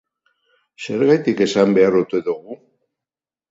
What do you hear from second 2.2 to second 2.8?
dugu?